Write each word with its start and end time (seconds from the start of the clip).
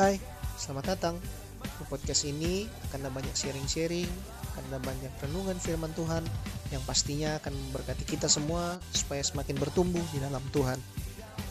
Hai, 0.00 0.16
selamat 0.56 0.96
datang. 0.96 1.20
Di 1.60 1.84
podcast 1.84 2.24
ini 2.24 2.64
akan 2.88 3.04
ada 3.04 3.12
banyak 3.12 3.36
sharing-sharing, 3.36 4.08
akan 4.48 4.62
ada 4.72 4.80
banyak 4.80 5.12
renungan 5.20 5.60
firman 5.60 5.92
Tuhan 5.92 6.24
yang 6.72 6.80
pastinya 6.88 7.36
akan 7.36 7.52
memberkati 7.52 8.08
kita 8.08 8.24
semua 8.24 8.80
supaya 8.96 9.20
semakin 9.20 9.60
bertumbuh 9.60 10.00
di 10.08 10.24
dalam 10.24 10.40
Tuhan. 10.56 10.80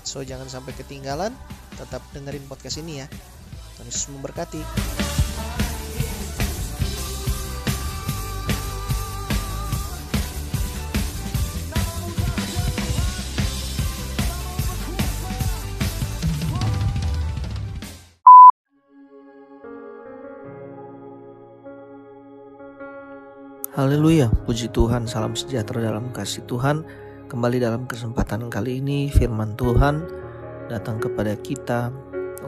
So 0.01 0.25
jangan 0.25 0.49
sampai 0.49 0.73
ketinggalan, 0.73 1.29
tetap 1.77 2.01
dengerin 2.09 2.49
podcast 2.49 2.81
ini 2.81 3.05
ya. 3.05 3.07
Tuhan 3.77 3.85
Yesus 3.85 4.09
memberkati. 4.17 4.65
Haleluya, 23.69 24.33
puji 24.49 24.73
Tuhan, 24.73 25.05
salam 25.05 25.37
sejahtera 25.37 25.93
dalam 25.93 26.09
kasih 26.09 26.41
Tuhan. 26.49 26.81
Kembali 27.29 27.61
dalam 27.61 27.85
kesempatan 27.85 28.49
kali 28.49 28.81
ini 28.81 29.13
firman 29.13 29.53
Tuhan 29.53 30.09
datang 30.73 30.97
kepada 30.97 31.37
kita 31.37 31.93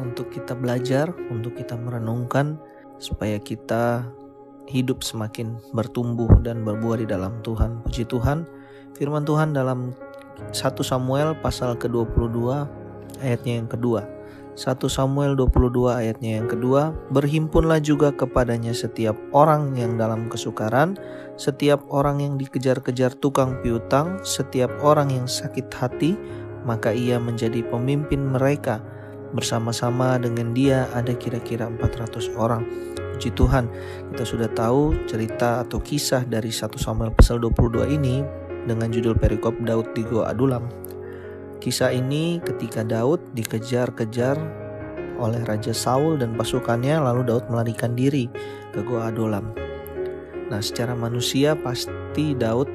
untuk 0.01 0.33
kita 0.33 0.57
belajar, 0.57 1.13
untuk 1.29 1.53
kita 1.53 1.77
merenungkan 1.77 2.57
supaya 2.97 3.37
kita 3.37 4.01
hidup 4.65 5.05
semakin 5.05 5.61
bertumbuh 5.77 6.41
dan 6.41 6.65
berbuah 6.65 7.05
di 7.05 7.05
dalam 7.05 7.37
Tuhan. 7.45 7.85
Puji 7.85 8.09
Tuhan, 8.09 8.49
firman 8.97 9.21
Tuhan 9.21 9.53
dalam 9.53 9.93
1 10.49 10.57
Samuel 10.81 11.37
pasal 11.37 11.77
ke-22 11.77 12.65
ayatnya 13.21 13.61
yang 13.61 13.69
kedua. 13.69 14.20
1 14.51 14.83
Samuel 14.91 15.39
22 15.39 15.95
ayatnya 15.95 16.43
yang 16.43 16.47
kedua, 16.51 16.91
berhimpunlah 17.15 17.79
juga 17.79 18.11
kepadanya 18.11 18.75
setiap 18.75 19.15
orang 19.31 19.71
yang 19.79 19.95
dalam 19.95 20.27
kesukaran, 20.27 20.99
setiap 21.39 21.79
orang 21.87 22.19
yang 22.19 22.33
dikejar-kejar 22.35 23.15
tukang 23.23 23.63
piutang, 23.63 24.19
setiap 24.27 24.67
orang 24.83 25.07
yang 25.07 25.23
sakit 25.23 25.71
hati, 25.71 26.19
maka 26.67 26.91
ia 26.91 27.15
menjadi 27.15 27.63
pemimpin 27.63 28.27
mereka. 28.27 28.83
Bersama-sama 29.31 30.19
dengan 30.19 30.51
dia 30.51 30.91
ada 30.91 31.15
kira-kira 31.15 31.71
400 31.71 32.35
orang. 32.35 32.67
Puji 33.15 33.31
Tuhan, 33.31 33.71
kita 34.11 34.27
sudah 34.27 34.49
tahu 34.51 35.07
cerita 35.07 35.63
atau 35.63 35.79
kisah 35.79 36.27
dari 36.27 36.51
1 36.51 36.75
Samuel 36.75 37.15
pasal 37.15 37.39
22 37.39 37.87
ini 37.87 38.19
dengan 38.67 38.91
judul 38.91 39.15
perikop 39.15 39.55
Daud 39.63 39.95
di 39.95 40.03
Gua 40.03 40.35
Adulam. 40.35 40.67
Kisah 41.61 41.93
ini 41.93 42.41
ketika 42.41 42.81
Daud 42.81 43.21
dikejar-kejar 43.37 44.33
oleh 45.21 45.41
Raja 45.45 45.69
Saul 45.77 46.17
dan 46.17 46.33
pasukannya 46.33 46.97
lalu 46.97 47.21
Daud 47.29 47.53
melarikan 47.53 47.93
diri 47.93 48.25
ke 48.73 48.81
Gua 48.81 49.13
Adulam. 49.13 49.53
Nah 50.49 50.57
secara 50.57 50.97
manusia 50.97 51.53
pasti 51.53 52.33
Daud 52.33 52.65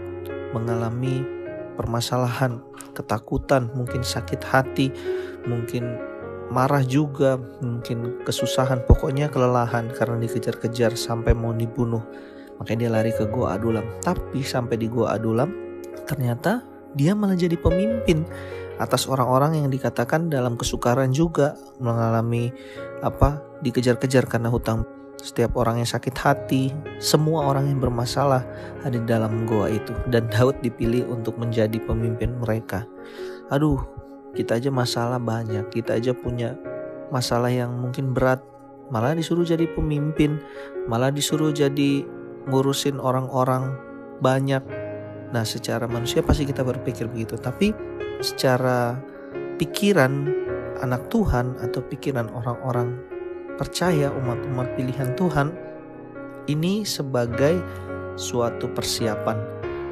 mengalami 0.55 1.27
permasalahan, 1.75 2.63
ketakutan, 2.95 3.75
mungkin 3.75 4.07
sakit 4.07 4.47
hati, 4.47 4.95
mungkin 5.51 5.99
marah 6.55 6.87
juga, 6.87 7.43
mungkin 7.59 8.23
kesusahan, 8.23 8.87
pokoknya 8.87 9.35
kelelahan 9.35 9.91
karena 9.91 10.23
dikejar-kejar 10.23 10.95
sampai 10.95 11.35
mau 11.35 11.51
dibunuh. 11.51 12.07
Makanya 12.63 12.87
dia 12.87 12.91
lari 13.03 13.11
ke 13.11 13.27
Gua 13.27 13.59
Adulam. 13.59 13.99
Tapi 13.99 14.47
sampai 14.47 14.79
di 14.79 14.87
Gua 14.87 15.19
Adulam 15.19 15.51
ternyata 16.07 16.63
dia 16.97 17.13
malah 17.13 17.37
jadi 17.37 17.59
pemimpin 17.59 18.25
atas 18.77 19.09
orang-orang 19.09 19.65
yang 19.65 19.69
dikatakan 19.73 20.29
dalam 20.29 20.61
kesukaran 20.61 21.13
juga 21.13 21.57
mengalami 21.81 22.53
apa 23.01 23.41
dikejar-kejar 23.65 24.29
karena 24.29 24.53
hutang. 24.53 24.85
Setiap 25.17 25.57
orang 25.57 25.81
yang 25.81 25.89
sakit 25.89 26.13
hati 26.21 26.71
semua 27.01 27.49
orang 27.49 27.73
yang 27.73 27.81
bermasalah 27.81 28.45
ada 28.85 28.93
di 28.93 29.07
dalam 29.09 29.49
goa 29.49 29.73
itu. 29.73 29.97
Dan 30.13 30.29
Daud 30.29 30.61
dipilih 30.61 31.09
untuk 31.09 31.41
menjadi 31.41 31.81
pemimpin 31.81 32.37
mereka. 32.37 32.85
Aduh 33.49 33.81
kita 34.37 34.61
aja 34.61 34.69
masalah 34.69 35.17
banyak. 35.17 35.73
Kita 35.73 35.97
aja 35.97 36.13
punya 36.13 36.53
masalah 37.09 37.49
yang 37.49 37.73
mungkin 37.81 38.13
berat. 38.13 38.45
Malah 38.93 39.17
disuruh 39.17 39.43
jadi 39.43 39.65
pemimpin. 39.73 40.37
Malah 40.85 41.09
disuruh 41.09 41.51
jadi 41.51 42.05
ngurusin 42.47 43.01
orang-orang 43.01 43.75
banyak 44.21 44.63
nah 45.35 45.43
secara 45.43 45.91
manusia 45.91 46.23
pasti 46.23 46.47
kita 46.47 46.63
berpikir 46.63 47.11
begitu 47.11 47.35
tapi 47.39 47.75
secara 48.23 48.95
pikiran 49.57 50.31
anak 50.85 51.09
Tuhan 51.09 51.57
atau 51.61 51.81
pikiran 51.81 52.29
orang-orang 52.33 53.01
percaya 53.57 54.13
umat-umat 54.13 54.77
pilihan 54.77 55.17
Tuhan 55.17 55.49
ini 56.47 56.87
sebagai 56.87 57.59
suatu 58.17 58.71
persiapan. 58.71 59.37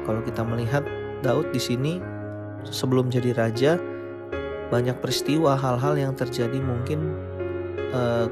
Kalau 0.05 0.21
kita 0.21 0.45
melihat 0.45 0.85
Daud 1.25 1.49
di 1.51 1.61
sini 1.61 1.93
sebelum 2.65 3.09
jadi 3.09 3.33
raja 3.33 3.77
banyak 4.69 4.97
peristiwa 5.01 5.57
hal-hal 5.57 5.97
yang 5.97 6.13
terjadi 6.17 6.57
mungkin 6.57 7.13
eh, 7.93 8.27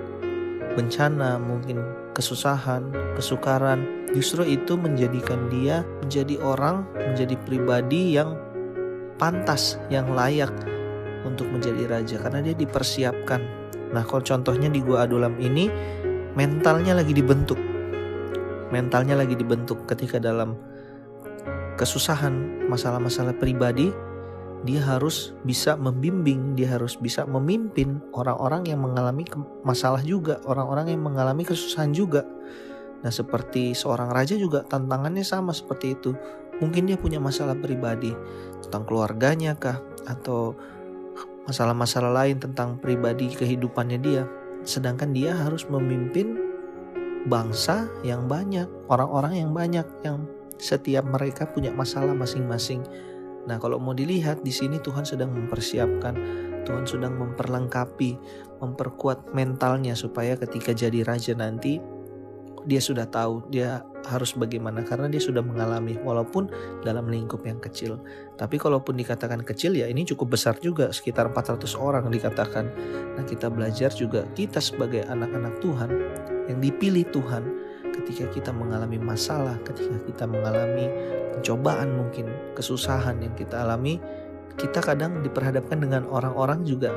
bencana, 0.74 1.38
mungkin 1.41 1.81
kesusahan, 2.13 2.94
kesukaran. 3.18 4.06
Justru 4.13 4.46
itu 4.46 4.78
menjadikan 4.78 5.50
dia 5.50 5.81
menjadi 6.06 6.38
orang, 6.40 6.85
menjadi 6.94 7.34
pribadi 7.44 8.13
yang 8.13 8.38
pantas, 9.18 9.81
yang 9.90 10.13
layak 10.13 10.53
untuk 11.25 11.50
menjadi 11.50 11.90
raja 11.90 12.16
karena 12.22 12.46
dia 12.46 12.56
dipersiapkan. 12.56 13.41
Nah, 13.94 14.06
kalau 14.06 14.22
contohnya 14.22 14.69
di 14.69 14.81
Gua 14.81 15.06
Adulam 15.06 15.38
ini 15.41 15.69
mentalnya 16.38 16.97
lagi 16.97 17.13
dibentuk. 17.13 17.57
Mentalnya 18.73 19.18
lagi 19.18 19.38
dibentuk 19.38 19.85
ketika 19.85 20.18
dalam 20.18 20.57
kesusahan, 21.78 22.66
masalah-masalah 22.69 23.38
pribadi, 23.38 23.90
dia 24.63 24.79
harus 24.84 25.35
bisa 25.44 25.75
membimbing, 25.75 26.56
dia 26.56 26.72
harus 26.75 26.96
bisa 26.96 27.28
memimpin 27.28 28.00
orang-orang 28.16 28.68
yang 28.68 28.79
mengalami 28.79 29.28
masalah 29.68 30.00
juga, 30.00 30.40
orang-orang 30.47 30.96
yang 30.96 31.03
mengalami 31.03 31.44
kesusahan 31.44 31.91
juga. 31.91 32.24
Nah, 33.03 33.12
seperti 33.12 33.75
seorang 33.75 34.16
raja 34.16 34.40
juga 34.40 34.63
tantangannya 34.63 35.28
sama 35.28 35.52
seperti 35.52 36.00
itu 36.00 36.16
Mungkin 36.62 36.85
dia 36.85 36.97
punya 37.00 37.18
masalah 37.18 37.57
pribadi 37.57 38.13
tentang 38.62 38.85
keluarganya 38.85 39.57
kah 39.57 39.81
atau 40.06 40.53
masalah-masalah 41.50 42.13
lain 42.23 42.38
tentang 42.38 42.78
pribadi 42.78 43.34
kehidupannya 43.34 43.97
dia. 43.97 44.23
Sedangkan 44.62 45.12
dia 45.12 45.34
harus 45.34 45.66
memimpin 45.66 46.38
bangsa 47.25 47.90
yang 48.06 48.29
banyak, 48.29 48.69
orang-orang 48.88 49.44
yang 49.44 49.52
banyak 49.52 49.88
yang 50.06 50.23
setiap 50.62 51.03
mereka 51.03 51.50
punya 51.50 51.73
masalah 51.73 52.13
masing-masing. 52.13 52.85
Nah, 53.43 53.59
kalau 53.59 53.75
mau 53.79 53.91
dilihat 53.91 54.41
di 54.41 54.51
sini 54.51 54.79
Tuhan 54.79 55.03
sedang 55.03 55.35
mempersiapkan, 55.35 56.15
Tuhan 56.63 56.87
sedang 56.87 57.19
memperlengkapi, 57.19 58.11
memperkuat 58.63 59.35
mentalnya 59.35 59.93
supaya 59.99 60.39
ketika 60.39 60.71
jadi 60.71 61.03
raja 61.03 61.35
nanti 61.35 61.83
dia 62.63 62.79
sudah 62.79 63.03
tahu 63.11 63.43
dia 63.51 63.83
harus 64.07 64.35
bagaimana 64.35 64.83
karena 64.83 65.07
dia 65.07 65.19
sudah 65.19 65.43
mengalami 65.43 65.95
walaupun 65.99 66.47
dalam 66.83 67.07
lingkup 67.07 67.43
yang 67.43 67.59
kecil. 67.59 67.99
Tapi 68.35 68.55
kalaupun 68.59 68.95
dikatakan 68.99 69.43
kecil 69.43 69.75
ya 69.75 69.87
ini 69.87 70.07
cukup 70.07 70.35
besar 70.35 70.59
juga 70.59 70.91
sekitar 70.91 71.31
400 71.31 71.75
orang 71.75 72.07
dikatakan. 72.07 72.65
Nah, 73.19 73.23
kita 73.27 73.47
belajar 73.51 73.91
juga 73.91 74.27
kita 74.35 74.59
sebagai 74.63 75.07
anak-anak 75.07 75.59
Tuhan 75.59 75.89
yang 76.51 76.59
dipilih 76.59 77.07
Tuhan 77.11 77.43
ketika 77.93 78.25
kita 78.31 78.51
mengalami 78.51 78.99
masalah, 78.99 79.55
ketika 79.63 79.99
kita 80.03 80.25
mengalami 80.27 80.89
pencobaan 81.35 81.93
mungkin, 81.95 82.27
kesusahan 82.53 83.22
yang 83.22 83.34
kita 83.34 83.62
alami, 83.66 83.97
kita 84.58 84.80
kadang 84.81 85.25
diperhadapkan 85.25 85.82
dengan 85.82 86.05
orang-orang 86.09 86.61
juga 86.64 86.94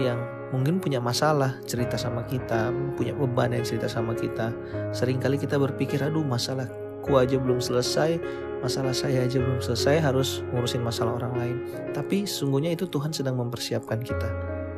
yang 0.00 0.18
mungkin 0.54 0.78
punya 0.78 1.00
masalah 1.00 1.58
cerita 1.64 1.96
sama 1.96 2.22
kita, 2.28 2.72
punya 2.94 3.12
beban 3.16 3.52
yang 3.52 3.64
cerita 3.64 3.88
sama 3.88 4.12
kita. 4.16 4.52
Seringkali 4.94 5.40
kita 5.40 5.56
berpikir, 5.58 6.00
aduh 6.00 6.24
masalah 6.24 6.68
ku 7.02 7.18
aja 7.18 7.36
belum 7.36 7.58
selesai, 7.58 8.20
masalah 8.62 8.94
saya 8.94 9.26
aja 9.26 9.42
belum 9.42 9.58
selesai, 9.58 9.98
harus 9.98 10.46
ngurusin 10.54 10.84
masalah 10.84 11.18
orang 11.18 11.34
lain. 11.34 11.56
Tapi 11.90 12.24
sungguhnya 12.28 12.72
itu 12.72 12.86
Tuhan 12.86 13.10
sedang 13.10 13.36
mempersiapkan 13.40 14.00
kita. 14.00 14.28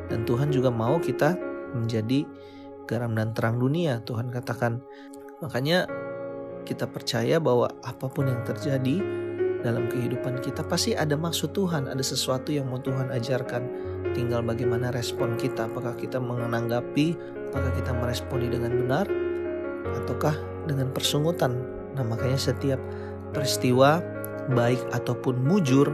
Dan 0.09 0.25
Tuhan 0.25 0.49
juga 0.49 0.73
mau 0.73 0.97
kita 0.97 1.37
menjadi 1.75 2.25
garam 2.89 3.13
dan 3.13 3.35
terang 3.35 3.61
dunia. 3.61 4.01
Tuhan 4.01 4.31
katakan, 4.33 4.81
makanya 5.43 5.85
kita 6.65 6.89
percaya 6.89 7.37
bahwa 7.37 7.69
apa 7.85 8.09
pun 8.09 8.25
yang 8.25 8.41
terjadi 8.41 9.24
dalam 9.65 9.89
kehidupan 9.89 10.45
kita 10.45 10.61
pasti 10.61 10.93
ada 10.93 11.17
maksud 11.17 11.57
Tuhan, 11.57 11.89
ada 11.89 12.03
sesuatu 12.05 12.53
yang 12.53 12.69
mau 12.69 12.77
Tuhan 12.77 13.09
ajarkan 13.09 13.63
Tinggal 14.15 14.47
bagaimana 14.47 14.95
respon 14.95 15.35
kita, 15.35 15.67
apakah 15.67 15.91
kita 15.99 16.23
menanggapi, 16.23 17.19
apakah 17.51 17.67
kita 17.75 17.91
meresponi 17.91 18.47
dengan 18.47 18.71
benar, 18.71 19.11
ataukah 19.91 20.39
dengan 20.71 20.87
persungutan. 20.95 21.51
Nah 21.99 22.05
makanya 22.07 22.39
setiap 22.39 22.79
peristiwa 23.35 23.99
baik 24.55 24.79
ataupun 24.95 25.35
mujur, 25.43 25.91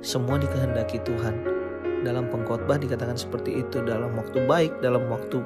semua 0.00 0.40
dikehendaki 0.40 1.04
Tuhan. 1.04 1.36
Dalam 2.00 2.32
pengkhotbah 2.32 2.80
dikatakan 2.80 3.20
seperti 3.20 3.60
itu, 3.60 3.84
dalam 3.84 4.16
waktu 4.16 4.40
baik, 4.48 4.80
dalam 4.80 5.04
waktu 5.12 5.44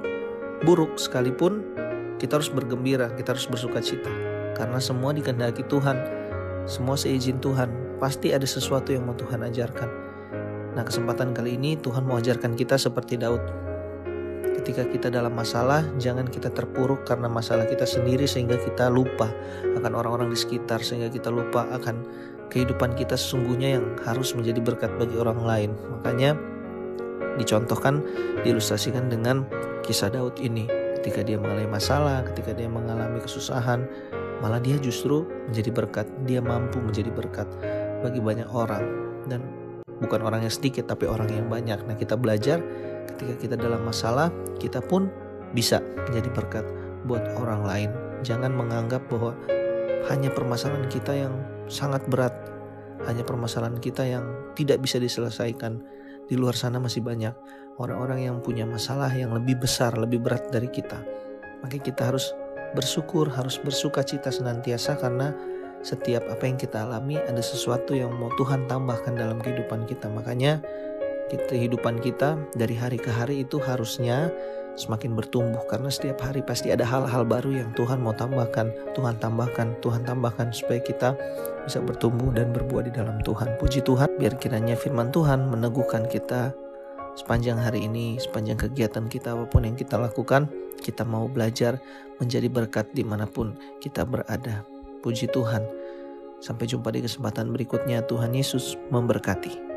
buruk 0.63 0.95
sekalipun 0.95 1.67
kita 2.23 2.39
harus 2.39 2.47
bergembira, 2.47 3.11
kita 3.19 3.35
harus 3.35 3.51
bersuka 3.51 3.83
cita. 3.83 4.13
Karena 4.55 4.79
semua 4.79 5.11
dikehendaki 5.11 5.67
Tuhan, 5.67 5.99
semua 6.65 6.97
seizin 6.97 7.41
Tuhan. 7.41 7.99
Pasti 8.01 8.35
ada 8.35 8.45
sesuatu 8.45 8.93
yang 8.93 9.09
mau 9.09 9.17
Tuhan 9.17 9.41
ajarkan. 9.41 9.91
Nah 10.75 10.83
kesempatan 10.83 11.31
kali 11.31 11.55
ini 11.57 11.79
Tuhan 11.79 12.03
mau 12.05 12.19
ajarkan 12.19 12.59
kita 12.59 12.75
seperti 12.75 13.17
Daud. 13.17 13.41
Ketika 14.61 14.89
kita 14.89 15.13
dalam 15.13 15.37
masalah, 15.37 15.85
jangan 16.01 16.25
kita 16.25 16.49
terpuruk 16.49 17.05
karena 17.05 17.29
masalah 17.29 17.69
kita 17.69 17.85
sendiri 17.85 18.25
sehingga 18.25 18.57
kita 18.57 18.89
lupa 18.89 19.29
akan 19.77 19.93
orang-orang 19.93 20.33
di 20.33 20.39
sekitar, 20.41 20.81
sehingga 20.81 21.13
kita 21.13 21.29
lupa 21.29 21.69
akan 21.69 22.01
kehidupan 22.49 22.97
kita 22.97 23.13
sesungguhnya 23.13 23.77
yang 23.77 23.85
harus 24.09 24.33
menjadi 24.33 24.65
berkat 24.65 24.91
bagi 24.97 25.21
orang 25.21 25.41
lain. 25.45 25.71
Makanya 26.01 26.33
dicontohkan, 27.37 28.01
diilustrasikan 28.41 29.13
dengan 29.13 29.45
kisah 29.85 30.09
Daud 30.09 30.41
ini. 30.41 30.65
Ketika 30.97 31.21
dia 31.21 31.37
mengalami 31.37 31.69
masalah, 31.69 32.25
ketika 32.33 32.57
dia 32.57 32.71
mengalami 32.71 33.21
kesusahan, 33.21 33.85
malah 34.41 34.59
dia 34.59 34.81
justru 34.81 35.27
menjadi 35.51 35.71
berkat. 35.71 36.07
Dia 36.25 36.41
mampu 36.41 36.81
menjadi 36.81 37.11
berkat 37.11 37.47
bagi 38.03 38.21
banyak 38.21 38.49
orang 38.51 38.85
dan 39.31 39.41
bukan 40.03 40.21
orang 40.25 40.45
yang 40.45 40.53
sedikit 40.53 40.91
tapi 40.91 41.07
orang 41.07 41.31
yang 41.31 41.47
banyak. 41.47 41.79
Nah, 41.85 41.97
kita 41.97 42.19
belajar 42.19 42.59
ketika 43.15 43.35
kita 43.39 43.55
dalam 43.59 43.85
masalah, 43.87 44.33
kita 44.59 44.83
pun 44.83 45.09
bisa 45.55 45.79
menjadi 46.11 46.29
berkat 46.35 46.65
buat 47.07 47.23
orang 47.39 47.63
lain. 47.63 47.91
Jangan 48.25 48.53
menganggap 48.57 49.05
bahwa 49.13 49.37
hanya 50.11 50.33
permasalahan 50.33 50.89
kita 50.89 51.13
yang 51.15 51.35
sangat 51.69 52.05
berat, 52.09 52.33
hanya 53.09 53.25
permasalahan 53.25 53.79
kita 53.81 54.05
yang 54.05 54.25
tidak 54.59 54.81
bisa 54.83 55.01
diselesaikan. 55.01 55.81
Di 56.25 56.41
luar 56.41 56.57
sana 56.57 56.81
masih 56.81 57.05
banyak 57.05 57.37
orang-orang 57.77 58.25
yang 58.29 58.37
punya 58.41 58.65
masalah 58.65 59.13
yang 59.13 59.37
lebih 59.37 59.61
besar, 59.61 59.93
lebih 59.97 60.25
berat 60.25 60.49
dari 60.49 60.73
kita. 60.73 61.05
Maka 61.61 61.77
kita 61.81 62.13
harus 62.13 62.33
bersyukur, 62.75 63.31
harus 63.31 63.57
bersuka 63.63 64.03
cita 64.03 64.29
senantiasa 64.29 64.99
karena 64.99 65.33
setiap 65.85 66.25
apa 66.33 66.45
yang 66.49 66.57
kita 66.57 66.83
alami 66.83 67.21
ada 67.21 67.41
sesuatu 67.45 67.93
yang 67.93 68.11
mau 68.17 68.33
Tuhan 68.35 68.67
tambahkan 68.67 69.15
dalam 69.15 69.39
kehidupan 69.39 69.87
kita. 69.87 70.11
Makanya 70.11 70.61
kehidupan 71.33 72.01
kita 72.05 72.37
dari 72.55 72.77
hari 72.77 73.01
ke 73.01 73.11
hari 73.11 73.43
itu 73.43 73.59
harusnya 73.59 74.31
semakin 74.75 75.15
bertumbuh 75.15 75.63
karena 75.71 75.87
setiap 75.87 76.19
hari 76.27 76.43
pasti 76.43 76.75
ada 76.75 76.83
hal-hal 76.83 77.23
baru 77.23 77.63
yang 77.63 77.71
Tuhan 77.79 78.03
mau 78.03 78.15
tambahkan, 78.15 78.75
Tuhan 78.99 79.17
tambahkan, 79.23 79.79
Tuhan 79.79 80.03
tambahkan 80.03 80.51
supaya 80.51 80.83
kita 80.83 81.15
bisa 81.63 81.79
bertumbuh 81.79 82.35
dan 82.35 82.51
berbuah 82.51 82.91
di 82.91 82.93
dalam 82.93 83.23
Tuhan. 83.23 83.55
Puji 83.63 83.87
Tuhan, 83.87 84.19
biar 84.19 84.35
kiranya 84.37 84.75
firman 84.75 85.15
Tuhan 85.15 85.47
meneguhkan 85.47 86.11
kita 86.11 86.51
sepanjang 87.15 87.63
hari 87.63 87.87
ini, 87.87 88.19
sepanjang 88.19 88.59
kegiatan 88.59 89.07
kita 89.07 89.39
apa 89.39 89.47
pun 89.47 89.63
yang 89.63 89.79
kita 89.79 89.95
lakukan, 89.95 90.51
kita 90.85 91.09
mau 91.09 91.25
belajar 91.25 91.81
menjadi 92.21 92.53
berkat 92.53 92.93
di 92.93 93.01
mana 93.01 93.25
pun 93.25 93.57
kita 93.81 94.05
berada. 94.05 94.61
Puji 95.01 95.33
Tuhan. 95.33 95.65
Sampai 96.45 96.69
jumpa 96.69 96.93
di 96.93 97.01
kesempatan 97.01 97.49
berikutnya. 97.49 98.05
Tuhan 98.05 98.37
Yesus 98.37 98.77
memberkati. 98.93 99.74